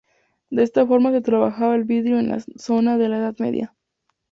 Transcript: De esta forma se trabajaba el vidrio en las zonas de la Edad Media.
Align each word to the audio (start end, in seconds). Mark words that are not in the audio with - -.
De 0.49 0.63
esta 0.63 0.87
forma 0.87 1.11
se 1.11 1.21
trabajaba 1.21 1.75
el 1.75 1.83
vidrio 1.83 2.17
en 2.17 2.29
las 2.29 2.47
zonas 2.55 2.97
de 2.97 3.07
la 3.07 3.17
Edad 3.19 3.35
Media. 3.37 3.75